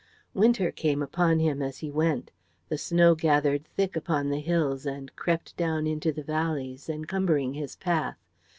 Winter 0.33 0.71
came 0.71 1.03
upon 1.03 1.37
him 1.37 1.61
as 1.61 1.77
he 1.77 1.91
went; 1.91 2.31
the 2.69 2.77
snow 2.79 3.13
gathered 3.13 3.67
thick 3.67 3.95
upon 3.95 4.29
the 4.29 4.39
hills 4.39 4.83
and 4.83 5.15
crept 5.15 5.55
down 5.57 5.85
into 5.85 6.11
the 6.11 6.23
valleys, 6.23 6.89
encumbering 6.89 7.53
his 7.53 7.75
path. 7.75 8.17